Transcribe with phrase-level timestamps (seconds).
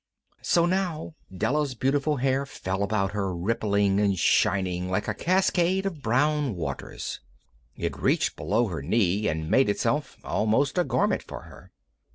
[0.41, 6.01] So now Della's beautiful hair fell about her rippling and shining like a cascade of
[6.01, 7.19] brown waters.
[7.75, 11.71] It reached below her knee and made itself almost a garment for her.